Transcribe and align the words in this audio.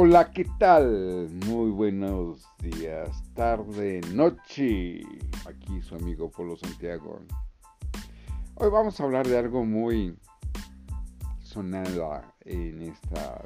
Hola, 0.00 0.30
¿qué 0.30 0.44
tal? 0.60 1.28
Muy 1.46 1.72
buenos 1.72 2.46
días, 2.60 3.20
tarde, 3.34 4.00
noche. 4.14 5.00
Aquí 5.44 5.82
su 5.82 5.96
amigo 5.96 6.30
Polo 6.30 6.56
Santiago. 6.56 7.18
Hoy 8.54 8.70
vamos 8.70 9.00
a 9.00 9.02
hablar 9.02 9.26
de 9.26 9.36
algo 9.36 9.64
muy 9.64 10.16
sonado 11.42 12.22
en 12.44 12.82
estas 12.82 13.42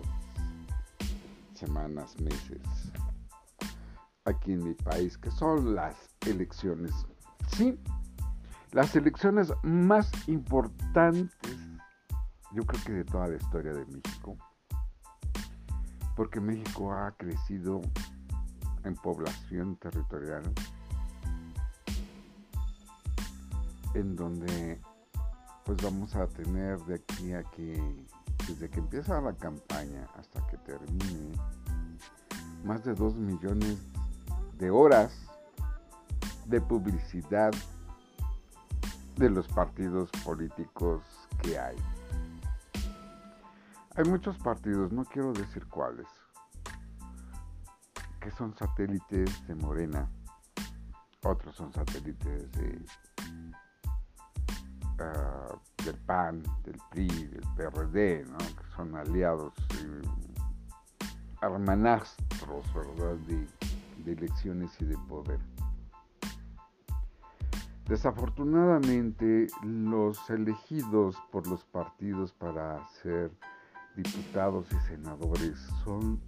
semanas, 1.55 2.21
meses, 2.21 2.93
aquí 4.27 4.53
en 4.53 4.63
mi 4.63 4.75
país, 4.75 5.17
que 5.17 5.31
son 5.31 5.75
las 5.75 5.97
elecciones. 6.27 6.93
Sí, 7.57 7.81
las 8.73 8.95
elecciones 8.95 9.55
más 9.63 10.13
importantes, 10.29 11.31
yo 12.53 12.63
creo 12.67 12.85
que 12.85 12.93
de 12.93 13.05
toda 13.07 13.29
la 13.29 13.37
historia 13.37 13.73
de 13.73 13.87
México 13.87 14.37
porque 16.17 16.41
México 16.41 16.93
ha 16.93 17.13
crecido 17.13 17.81
en 18.85 18.95
población 18.97 19.77
territorial, 19.77 20.43
en 23.95 24.17
donde 24.17 24.81
pues 25.65 25.79
vamos 25.83 26.15
a 26.17 26.27
tener 26.27 26.79
de 26.81 26.97
aquí 26.97 27.33
a 27.33 27.45
que, 27.45 27.81
desde 28.49 28.69
que 28.69 28.81
empieza 28.81 29.21
la 29.21 29.35
campaña 29.35 30.09
hasta 30.17 30.45
que 30.49 30.57
termine, 30.59 31.33
más 32.65 32.85
de 32.85 32.95
2 32.95 33.15
millones 33.15 33.79
de 34.59 34.71
horas 34.71 35.13
de 36.47 36.61
publicidad 36.61 37.53
de 39.17 39.31
los 39.31 39.47
partidos 39.49 40.11
políticos 40.25 41.03
que 41.43 41.59
hay. 41.59 41.77
Hay 43.95 44.05
muchos 44.05 44.39
partidos, 44.39 44.91
no 44.91 45.05
quiero 45.05 45.35
decir 45.35 45.67
cuáles, 45.67 46.07
que 48.21 48.31
son 48.31 48.57
satélites 48.57 49.47
de 49.47 49.55
Morena, 49.55 50.09
otros 51.23 51.55
son 51.55 51.71
satélites 51.75 52.51
de, 52.53 52.87
ah, 54.99 55.55
del 55.85 55.97
PAN, 56.07 56.43
del 56.65 56.81
PRI, 56.91 57.07
del 57.09 57.45
PRD, 57.55 58.25
que 58.25 58.75
son 58.75 58.97
aliados, 58.97 59.53
hermanastros 61.43 62.73
¿verdad? 62.73 63.17
De, 63.27 63.47
de 64.07 64.13
elecciones 64.13 64.71
y 64.81 64.87
de 64.87 64.97
poder. 65.07 65.39
Desafortunadamente, 67.89 69.49
los 69.63 70.31
elegidos 70.31 71.15
por 71.31 71.47
los 71.47 71.63
partidos 71.65 72.33
para 72.33 72.89
ser 73.03 73.31
diputados 73.97 74.67
y 74.73 74.89
senadores 74.89 75.59
son 75.85 76.21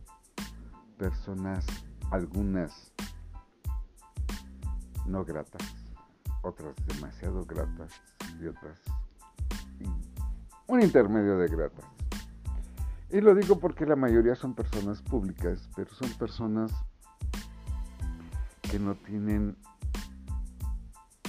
personas, 0.98 1.67
algunas 2.11 2.93
no 5.07 5.25
gratas, 5.25 5.62
otras 6.42 6.75
demasiado 6.87 7.45
gratas 7.45 7.92
y 8.41 8.47
otras 8.47 8.81
un 10.67 10.83
intermedio 10.83 11.39
de 11.39 11.48
gratas. 11.48 11.85
Y 13.11 13.20
lo 13.20 13.35
digo 13.35 13.59
porque 13.59 13.87
la 13.87 13.97
mayoría 13.97 14.35
son 14.35 14.55
personas 14.55 15.03
públicas, 15.03 15.69
pero 15.77 15.92
son 15.95 16.11
personas 16.15 16.73
que 18.62 18.79
no 18.79 18.95
tienen 18.97 19.57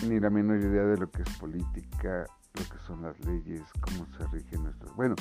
ni 0.08 0.20
la 0.20 0.30
menor 0.30 0.58
idea 0.58 0.84
de 0.84 0.98
lo 0.98 1.12
que 1.12 1.22
es 1.22 1.30
política, 1.38 2.26
lo 2.54 2.64
que 2.64 2.84
son 2.88 3.02
las 3.02 3.20
leyes, 3.26 3.62
cómo 3.82 4.08
se 4.18 4.26
rigen 4.28 4.64
nuestros... 4.64 4.96
Bueno, 4.96 5.16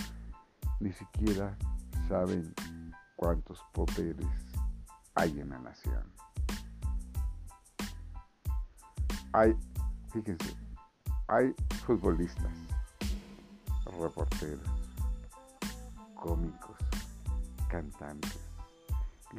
ni 0.80 0.92
siquiera 0.92 1.56
saben 2.08 2.54
cuántos 3.16 3.60
poderes 3.72 4.26
hay 5.14 5.40
en 5.40 5.50
la 5.50 5.58
nación. 5.58 6.12
Hay, 9.32 9.56
fíjense, 10.12 10.56
hay 11.28 11.54
futbolistas, 11.84 12.52
reporteros, 14.00 14.68
cómicos, 16.14 16.78
cantantes, 17.68 18.38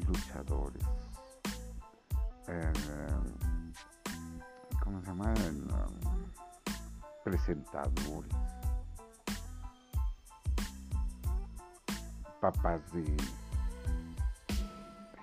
luchadores, 0.07 0.83
eh, 2.47 2.73
¿cómo 4.83 4.99
se 5.01 5.07
llama? 5.07 5.33
presentadores 7.23 8.31
papás 12.51 12.79
de 12.91 13.03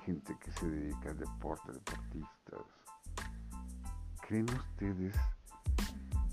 gente 0.05 0.37
que 0.41 0.51
se 0.51 0.69
dedica 0.69 1.11
al 1.11 1.19
deporte, 1.19 1.71
deportistas. 1.71 2.67
¿Creen 4.27 4.51
ustedes 4.51 5.15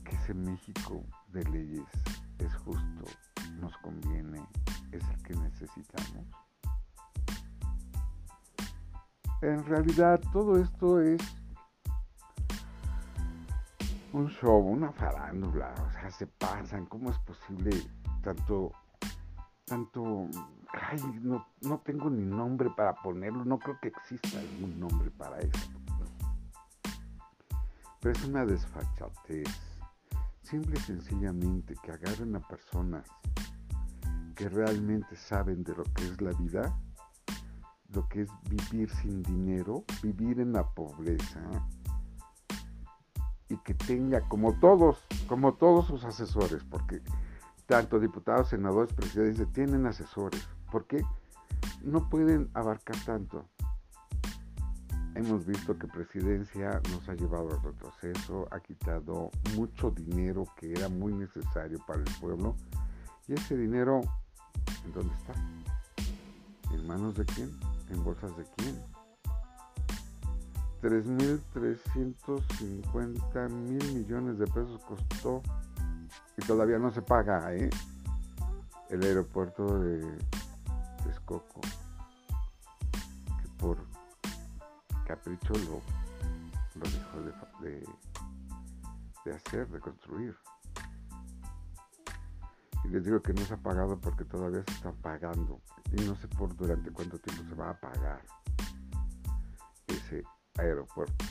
que 0.04 0.16
ese 0.16 0.34
México 0.34 1.04
de 1.28 1.44
leyes 1.44 1.86
es 2.40 2.56
justo, 2.56 3.06
nos 3.60 3.78
conviene, 3.78 4.44
es 4.92 5.04
el 5.08 5.22
que 5.22 5.36
necesitamos? 5.36 6.26
En 9.44 9.64
realidad 9.66 10.20
todo 10.34 10.58
esto 10.58 11.02
es 11.02 11.22
un 14.12 14.28
show, 14.28 14.58
una 14.58 14.92
farándula, 14.92 15.72
o 15.88 15.92
sea, 15.92 16.10
se 16.10 16.26
pasan, 16.26 16.88
¿cómo 16.88 17.12
es 17.12 17.20
posible 17.20 17.70
tanto, 18.24 18.72
tanto 19.70 20.28
ay, 20.74 21.00
no, 21.22 21.46
no 21.62 21.80
tengo 21.80 22.10
ni 22.10 22.26
nombre 22.26 22.70
para 22.72 22.96
ponerlo, 22.96 23.46
no 23.46 23.60
creo 23.60 23.80
que 23.80 23.90
exista 23.90 24.40
algún 24.40 24.80
nombre 24.80 25.12
para 25.12 25.40
esto. 25.40 25.80
Pero 28.02 28.14
es 28.14 28.26
una 28.26 28.46
desfachatez. 28.46 29.48
Simple 30.42 30.74
y 30.78 30.82
sencillamente 30.82 31.76
que 31.84 31.92
agarren 31.92 32.36
a 32.36 32.40
personas 32.40 33.06
que 34.36 34.50
realmente 34.50 35.16
saben 35.16 35.64
de 35.64 35.76
lo 35.76 35.84
que 35.84 36.06
es 36.06 36.22
la 36.22 36.32
vida, 36.32 36.76
lo 37.94 38.08
que 38.08 38.22
es 38.22 38.30
vivir 38.50 38.90
sin 38.90 39.22
dinero, 39.22 39.84
vivir 40.02 40.40
en 40.40 40.54
la 40.54 40.64
pobreza, 40.64 41.42
y 43.50 43.58
que 43.58 43.74
tenga 43.74 44.22
como 44.30 44.54
todos, 44.60 45.06
como 45.28 45.56
todos 45.56 45.88
sus 45.88 46.04
asesores, 46.06 46.64
porque 46.64 47.02
tanto 47.70 48.00
diputados, 48.00 48.50
senadores, 48.50 48.92
presidentes 48.94 49.52
tienen 49.54 49.86
asesores, 49.86 50.50
porque 50.72 51.06
no 51.84 52.10
pueden 52.10 52.50
abarcar 52.56 52.96
tanto. 53.06 53.46
Hemos 55.14 55.46
visto 55.46 55.78
que 55.78 55.86
presidencia 55.86 56.82
nos 56.92 57.08
ha 57.08 57.14
llevado 57.14 57.52
al 57.52 57.62
retroceso, 57.62 58.48
ha 58.50 58.60
quitado 58.60 59.30
mucho 59.56 59.92
dinero 59.92 60.46
que 60.58 60.72
era 60.72 60.90
muy 60.90 61.14
necesario 61.14 61.78
para 61.86 62.00
el 62.00 62.10
pueblo. 62.20 62.56
¿Y 63.28 63.34
ese 63.34 63.56
dinero 63.56 64.02
en 64.86 64.92
dónde 64.92 65.14
está? 65.14 65.36
¿En 66.74 66.88
manos 66.88 67.18
de 67.18 67.26
quién? 67.26 67.52
¿En 67.92 68.04
bolsas 68.04 68.36
de 68.36 68.46
quién? 68.58 68.82
3.350 70.82 73.50
mil 73.50 73.94
millones 73.94 74.40
de 74.40 74.48
pesos 74.48 74.84
costó 74.86 75.44
y 76.40 76.46
todavía 76.46 76.80
no 76.80 76.90
se 76.92 77.02
paga 77.02 77.54
¿eh? 77.54 77.70
el 78.90 79.04
aeropuerto 79.04 79.80
de 79.80 80.18
Texcoco, 81.04 81.60
que 83.42 83.50
por 83.58 83.78
capricho 85.06 85.54
lo, 85.54 85.82
dejó 86.82 87.62
de, 87.62 87.86
de, 89.26 89.36
hacer, 89.36 89.68
de 89.68 89.80
construir. 89.80 90.36
Y 92.86 92.88
les 92.88 93.04
digo 93.04 93.22
que 93.22 93.34
no 93.34 93.42
se 93.42 93.56
ha 93.56 93.58
pagado 93.58 94.00
porque 94.00 94.24
todavía 94.24 94.64
se 94.66 94.72
está 94.72 94.94
pagando. 94.94 95.60
Y 95.92 96.02
no 96.06 96.16
sé 96.16 96.30
por 96.30 96.56
durante 96.56 96.90
cuánto 96.92 97.20
tiempo 97.20 97.44
se 97.50 97.56
va 97.56 97.72
a 97.72 97.80
pagar 97.80 98.22
ese 99.88 100.24
aeropuerto. 100.58 101.26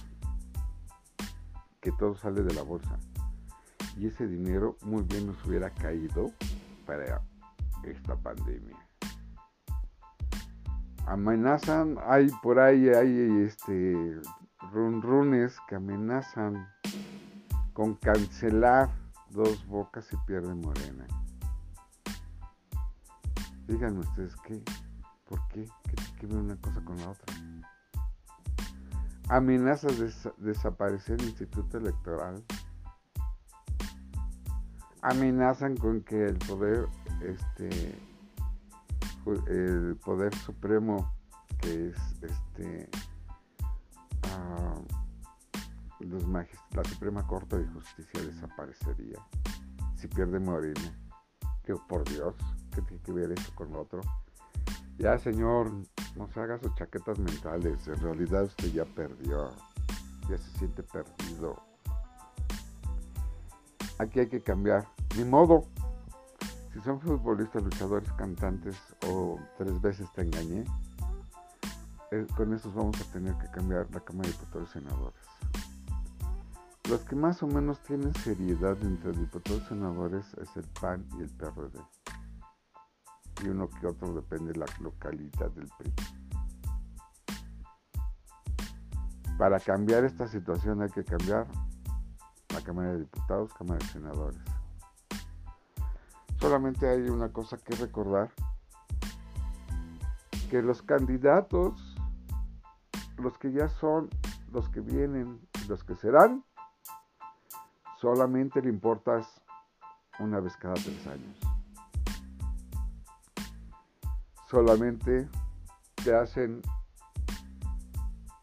Que 1.81 1.93
todo 1.93 2.15
sale 2.17 2.43
de 2.43 2.53
la 2.53 2.63
bolsa. 2.63 2.99
Y 3.99 4.07
ese 4.07 4.27
dinero 4.27 4.77
muy 4.83 5.03
bien 5.03 5.27
nos 5.27 5.45
hubiera 5.45 5.71
caído 5.71 6.33
para 6.87 7.21
esta 7.85 8.17
pandemia 8.17 8.77
amenazan, 11.09 11.97
hay 12.07 12.29
por 12.43 12.59
ahí, 12.59 12.89
hay 12.89 13.43
este 13.43 14.21
runrunes 14.73 15.57
que 15.67 15.77
amenazan 15.77 16.69
con 17.73 17.95
cancelar 17.95 18.91
dos 19.31 19.67
bocas 19.67 20.07
y 20.13 20.17
pierde 20.27 20.55
Morena. 20.55 21.07
Díganme 23.67 24.01
ustedes 24.01 24.35
qué, 24.45 24.63
por 25.25 25.47
qué, 25.49 25.65
qué 25.85 25.95
tiene 26.21 26.35
que 26.35 26.37
una 26.37 26.57
cosa 26.57 26.85
con 26.85 26.97
la 26.99 27.11
otra. 27.11 27.35
Amenazas 29.31 29.99
de 29.99 30.13
desaparecer 30.39 31.21
el 31.21 31.29
Instituto 31.29 31.79
Electoral. 31.79 32.43
Amenazan 35.03 35.77
con 35.77 36.03
que 36.03 36.27
el 36.27 36.39
poder 36.39 36.89
este, 37.23 37.95
el 39.49 39.97
Poder 40.05 40.35
Supremo 40.35 41.13
que 41.61 41.89
es 41.89 42.23
este 42.23 42.89
ah, 44.23 44.75
los 46.01 46.25
la 46.25 46.85
Suprema 46.85 47.27
Corte 47.27 47.59
de 47.59 47.67
Justicia 47.69 48.23
desaparecería 48.23 49.19
si 49.99 50.07
pierde 50.07 50.39
Morena. 50.39 50.97
Que 51.65 51.75
por 51.75 52.09
Dios, 52.09 52.35
¿qué 52.75 52.81
tiene 52.83 53.03
que 53.03 53.13
ver 53.13 53.33
eso 53.33 53.53
con 53.55 53.73
lo 53.73 53.83
otro? 53.83 54.01
Ya, 54.97 55.19
señor, 55.19 55.71
no 56.17 56.29
se 56.29 56.41
haga 56.41 56.59
sus 56.59 56.75
chaquetas 56.77 57.19
mentales. 57.19 57.87
En 57.89 58.01
realidad 58.01 58.45
usted 58.45 58.73
ya 58.73 58.85
perdió. 58.85 59.51
Ya 60.31 60.39
se 60.39 60.59
siente 60.59 60.83
perdido. 60.83 61.57
Aquí 63.99 64.21
hay 64.21 64.29
que 64.29 64.41
cambiar. 64.41 64.87
Ni 65.17 65.25
modo. 65.25 65.65
Si 66.73 66.81
son 66.81 67.01
futbolistas, 67.01 67.63
luchadores, 67.63 68.13
cantantes 68.13 68.77
o 69.07 69.39
tres 69.57 69.81
veces 69.81 70.07
te 70.13 70.23
engañé, 70.23 70.65
eh, 72.13 72.27
con 72.37 72.55
esos 72.55 72.73
vamos 72.75 73.01
a 73.01 73.13
tener 73.13 73.35
que 73.39 73.51
cambiar 73.51 73.89
la 73.93 74.01
Cámara 74.01 74.29
de 74.29 74.35
Diputados 74.35 74.71
y 74.71 74.73
Senadores. 74.75 75.21
Los 76.89 77.01
que 77.03 77.17
más 77.17 77.43
o 77.43 77.47
menos 77.47 77.83
tienen 77.83 78.15
seriedad 78.15 78.77
entre 78.81 79.13
diputados 79.13 79.63
y 79.65 79.69
senadores 79.69 80.25
es 80.41 80.57
el 80.57 80.65
PAN 80.81 81.05
y 81.19 81.23
el 81.23 81.31
PRD. 81.31 81.79
Y 83.45 83.49
uno 83.49 83.69
que 83.69 83.87
otro 83.87 84.15
depende 84.15 84.53
de 84.53 84.61
la 84.61 84.67
localidad 84.81 85.51
del 85.51 85.69
PRI. 85.77 85.93
Para 89.37 89.61
cambiar 89.61 90.05
esta 90.05 90.29
situación 90.29 90.81
hay 90.81 90.91
que 90.91 91.05
cambiar 91.05 91.47
Cámara 92.63 92.93
de 92.93 93.01
Diputados, 93.01 93.53
Cámara 93.55 93.79
de 93.79 93.93
Senadores. 93.93 94.41
Solamente 96.41 96.89
hay 96.89 97.09
una 97.09 97.33
cosa 97.33 97.57
que 97.59 97.75
recordar, 97.75 98.31
que 100.51 100.63
los 100.63 100.83
candidatos, 100.83 101.97
los 103.19 103.37
que 103.39 103.53
ya 103.53 103.69
son, 103.69 104.09
los 104.53 104.69
que 104.69 104.81
vienen, 104.81 105.41
los 105.69 105.83
que 105.85 105.97
serán, 105.97 106.45
solamente 108.01 108.63
le 108.63 108.69
importas 108.69 109.43
una 110.21 110.41
vez 110.41 110.57
cada 110.57 110.75
tres 110.75 111.07
años. 111.07 111.39
Solamente 114.49 115.29
te 116.03 116.15
hacen 116.15 116.63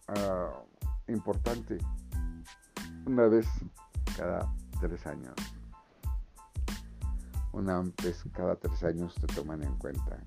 ah, 0.10 0.52
importante 1.08 1.78
una 3.06 3.28
vez 3.28 3.48
cada 4.16 4.52
tres 4.80 5.06
años. 5.08 5.36
Una 7.52 7.82
vez 8.04 8.24
cada 8.34 8.56
tres 8.56 8.84
años 8.84 9.16
te 9.16 9.28
toman 9.28 9.64
en 9.64 9.76
cuenta. 9.78 10.18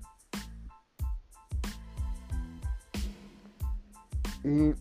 Y 4.43 4.73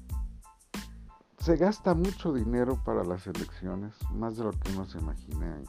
se 1.39 1.57
gasta 1.57 1.95
mucho 1.95 2.33
dinero 2.33 2.83
para 2.85 3.05
las 3.05 3.27
elecciones, 3.27 3.95
más 4.13 4.37
de 4.37 4.45
lo 4.45 4.51
que 4.53 4.73
uno 4.73 4.87
se 4.87 4.99
imagina. 4.99 5.61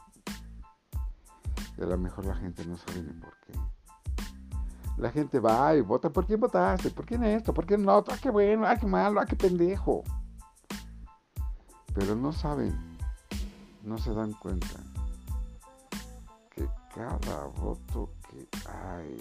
Y 1.77 1.81
a 1.81 1.85
lo 1.85 1.97
mejor 1.97 2.25
la 2.25 2.35
gente 2.35 2.65
no 2.65 2.77
sabe 2.77 3.01
ni 3.01 3.13
por 3.13 3.33
qué. 3.45 3.53
La 4.97 5.11
gente 5.11 5.39
va 5.39 5.75
y 5.75 5.81
vota. 5.81 6.09
¿Por 6.09 6.25
quién 6.25 6.39
votaste? 6.39 6.89
¿Por 6.89 7.05
quién 7.05 7.23
esto? 7.23 7.53
¿Por 7.53 7.65
quién 7.65 7.83
no? 7.83 7.97
Ah, 7.97 8.17
qué 8.21 8.29
bueno, 8.29 8.65
ah, 8.67 8.75
qué 8.75 8.85
malo, 8.85 9.21
ah, 9.21 9.25
qué 9.25 9.35
pendejo. 9.35 10.03
Pero 11.93 12.15
no 12.15 12.33
saben, 12.33 12.88
no 13.89 13.97
se 13.97 14.13
dan 14.13 14.33
cuenta 14.33 14.83
que 16.51 16.69
cada 16.93 17.45
voto 17.45 18.13
que 18.29 18.47
hay 18.69 19.17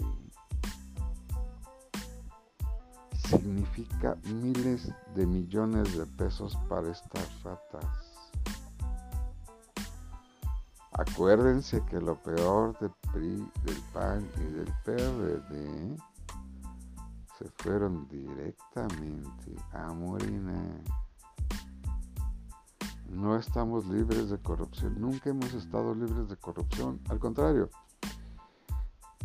significa 3.15 4.15
miles 4.25 4.93
de 5.15 5.25
millones 5.25 5.97
de 5.97 6.05
pesos 6.05 6.55
para 6.69 6.91
estas 6.91 7.43
ratas. 7.43 8.29
Acuérdense 10.91 11.83
que 11.85 11.99
lo 11.99 12.15
peor 12.21 12.77
del 12.77 12.91
PRI, 13.11 13.51
del 13.63 13.81
PAN 13.91 14.29
y 14.37 14.53
del 14.53 14.71
PRD 14.83 15.97
se 17.39 17.45
fueron 17.57 18.07
directamente 18.07 19.55
a 19.71 19.91
Morena. 19.93 20.61
No 23.09 23.35
estamos 23.35 23.87
libres 23.87 24.29
de 24.29 24.37
corrupción, 24.37 24.99
nunca 24.99 25.29
hemos 25.29 25.53
estado 25.53 25.95
libres 25.95 26.29
de 26.29 26.37
corrupción. 26.37 27.01
Al 27.09 27.19
contrario, 27.19 27.69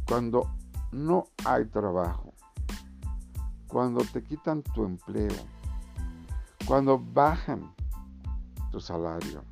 cuando 0.07 0.51
no 0.91 1.29
hay 1.45 1.67
trabajo, 1.67 2.33
cuando 3.69 4.03
te 4.05 4.23
quitan 4.23 4.63
tu 4.63 4.85
empleo, 4.85 5.35
cuando 6.67 6.99
bajan 6.99 7.75
tu 8.71 8.81
salario, 8.81 9.45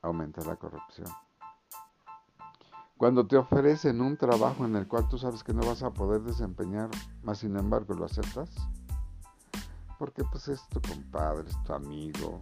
aumenta 0.00 0.42
la 0.44 0.56
corrupción. 0.56 1.08
Cuando 2.96 3.26
te 3.26 3.36
ofrecen 3.36 4.00
un 4.00 4.16
trabajo 4.16 4.64
en 4.64 4.76
el 4.76 4.86
cual 4.86 5.08
tú 5.08 5.18
sabes 5.18 5.42
que 5.42 5.52
no 5.52 5.66
vas 5.66 5.82
a 5.82 5.90
poder 5.90 6.22
desempeñar, 6.22 6.88
más 7.22 7.38
sin 7.38 7.56
embargo 7.56 7.94
lo 7.94 8.04
aceptas, 8.04 8.50
porque 10.02 10.24
pues 10.24 10.48
es 10.48 10.66
tu 10.66 10.80
compadre, 10.80 11.48
es 11.48 11.62
tu 11.62 11.72
amigo. 11.72 12.40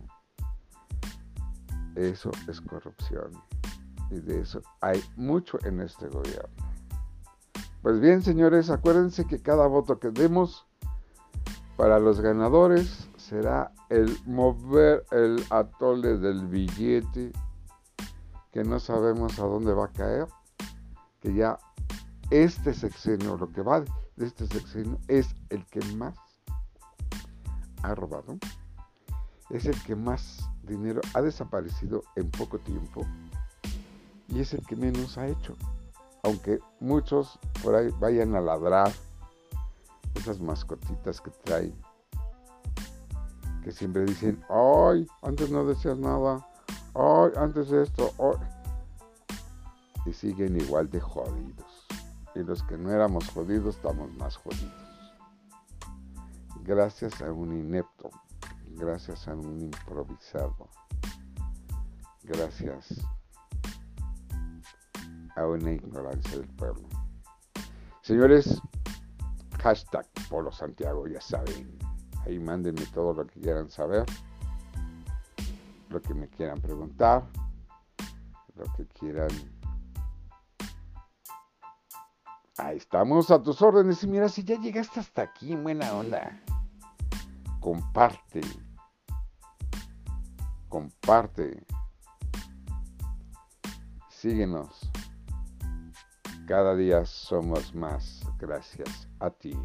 Eso 1.94 2.30
es 2.48 2.58
corrupción. 2.58 3.32
Y 4.10 4.14
de 4.20 4.40
eso 4.40 4.62
hay 4.80 5.04
mucho 5.14 5.58
en 5.66 5.82
este 5.82 6.08
gobierno. 6.08 6.64
Pues 7.82 8.00
bien, 8.00 8.22
señores, 8.22 8.70
acuérdense 8.70 9.26
que 9.26 9.42
cada 9.42 9.66
voto 9.66 10.00
que 10.00 10.08
demos 10.08 10.66
para 11.76 11.98
los 11.98 12.22
ganadores 12.22 13.10
será 13.18 13.74
el 13.90 14.18
mover 14.24 15.04
el 15.10 15.44
atole 15.50 16.16
del 16.16 16.46
billete, 16.46 17.30
que 18.52 18.64
no 18.64 18.80
sabemos 18.80 19.38
a 19.38 19.42
dónde 19.42 19.74
va 19.74 19.84
a 19.84 19.92
caer, 19.92 20.26
que 21.20 21.34
ya 21.34 21.58
este 22.30 22.72
sexenio, 22.72 23.36
lo 23.36 23.52
que 23.52 23.60
va 23.60 23.80
de 23.80 24.26
este 24.26 24.46
sexenio, 24.46 24.98
es 25.08 25.34
el 25.50 25.66
que 25.66 25.80
más 25.96 26.14
ha 27.82 27.94
robado, 27.94 28.38
es 29.50 29.66
el 29.66 29.82
que 29.82 29.96
más 29.96 30.48
dinero 30.62 31.00
ha 31.14 31.22
desaparecido 31.22 32.02
en 32.16 32.30
poco 32.30 32.58
tiempo 32.58 33.06
y 34.28 34.40
es 34.40 34.54
el 34.54 34.64
que 34.64 34.76
menos 34.76 35.18
ha 35.18 35.26
hecho 35.26 35.56
aunque 36.22 36.60
muchos 36.80 37.38
por 37.62 37.74
ahí 37.74 37.90
vayan 37.98 38.34
a 38.34 38.40
ladrar 38.40 38.92
esas 40.14 40.40
mascotitas 40.40 41.20
que 41.20 41.30
traen, 41.44 41.74
que 43.62 43.72
siempre 43.72 44.04
dicen, 44.04 44.42
ay, 44.48 45.06
antes 45.22 45.50
no 45.50 45.64
decías 45.64 45.98
nada, 45.98 46.46
ay, 46.94 47.30
antes 47.36 47.70
esto, 47.70 48.12
y 50.04 50.12
siguen 50.12 50.60
igual 50.60 50.90
de 50.90 51.00
jodidos. 51.00 51.86
Y 52.34 52.40
los 52.40 52.62
que 52.62 52.76
no 52.76 52.90
éramos 52.90 53.28
jodidos 53.30 53.76
estamos 53.76 54.12
más 54.14 54.36
jodidos. 54.36 54.79
Gracias 56.62 57.20
a 57.22 57.32
un 57.32 57.52
inepto, 57.52 58.10
gracias 58.76 59.26
a 59.26 59.34
un 59.34 59.60
improvisado, 59.62 60.68
gracias 62.22 63.00
a 65.36 65.46
una 65.46 65.72
ignorancia 65.72 66.38
del 66.38 66.48
pueblo. 66.48 66.86
Señores, 68.02 68.60
hashtag 69.62 70.06
Polo 70.28 70.52
Santiago, 70.52 71.08
ya 71.08 71.20
saben. 71.20 71.78
Ahí 72.26 72.38
mándenme 72.38 72.84
todo 72.92 73.14
lo 73.14 73.26
que 73.26 73.40
quieran 73.40 73.70
saber, 73.70 74.04
lo 75.88 76.00
que 76.02 76.12
me 76.12 76.28
quieran 76.28 76.60
preguntar, 76.60 77.26
lo 78.54 78.64
que 78.76 78.86
quieran. 78.86 79.30
Ahí 82.58 82.76
estamos 82.76 83.30
a 83.30 83.42
tus 83.42 83.62
órdenes. 83.62 84.04
Y 84.04 84.06
mira, 84.06 84.28
si 84.28 84.44
ya 84.44 84.60
llegaste 84.60 85.00
hasta 85.00 85.22
aquí, 85.22 85.56
buena 85.56 85.94
onda. 85.94 86.38
Comparte. 87.60 88.40
Comparte. 90.68 91.64
Síguenos. 94.08 94.90
Cada 96.46 96.74
día 96.74 97.04
somos 97.04 97.74
más 97.74 98.26
gracias 98.38 99.08
a 99.20 99.30
ti. 99.30 99.56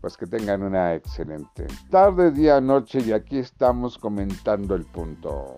Pues 0.00 0.16
que 0.16 0.26
tengan 0.26 0.62
una 0.62 0.94
excelente 0.94 1.66
tarde, 1.90 2.30
día, 2.30 2.60
noche 2.60 3.00
y 3.00 3.12
aquí 3.12 3.38
estamos 3.38 3.98
comentando 3.98 4.74
el 4.74 4.84
punto. 4.84 5.56